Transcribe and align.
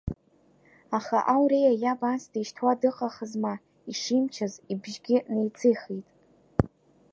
Аха 0.97 1.17
ауриа 1.35 1.71
иаб 1.83 2.01
анс 2.11 2.23
дишьҭуа 2.31 2.73
дыҟахызма, 2.79 3.53
ишимчыз 3.91 4.53
ибжьгьы 4.71 5.17
неиҵихит… 5.33 6.05